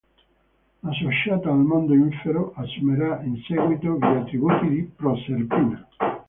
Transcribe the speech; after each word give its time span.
Associata 0.83 1.51
al 1.51 1.59
mondo 1.59 1.93
infero, 1.93 2.53
assumerà 2.55 3.21
in 3.21 3.39
seguito 3.45 3.99
gli 3.99 4.03
attributi 4.03 4.67
di 4.69 4.83
Proserpina. 4.95 5.87